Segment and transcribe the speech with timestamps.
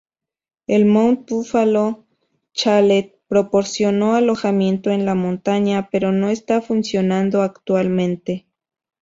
[0.65, 2.07] El Mount Buffalo
[2.55, 8.47] Chalet proporcionó alojamiento en la montaña, pero no está funcionando actualmente.